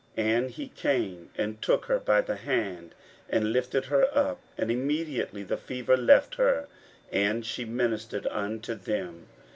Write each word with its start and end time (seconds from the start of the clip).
41:001:031 0.17 0.25
And 0.35 0.49
he 0.49 0.67
came 0.69 1.29
and 1.37 1.61
took 1.61 1.85
her 1.85 1.99
by 1.99 2.21
the 2.21 2.35
hand, 2.37 2.95
and 3.29 3.53
lifted 3.53 3.85
her 3.85 4.07
up; 4.17 4.41
and 4.57 4.71
immediately 4.71 5.43
the 5.43 5.57
fever 5.57 5.95
left 5.95 6.33
her, 6.37 6.67
and 7.11 7.45
she 7.45 7.65
ministered 7.65 8.25
unto 8.25 8.73
them. 8.73 9.27